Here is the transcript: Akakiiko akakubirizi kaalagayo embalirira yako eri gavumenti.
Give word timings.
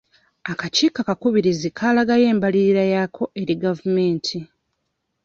Akakiiko 0.51 0.97
akakubirizi 1.03 1.67
kaalagayo 1.77 2.25
embalirira 2.33 2.83
yako 2.95 3.23
eri 3.41 3.55
gavumenti. 3.63 4.37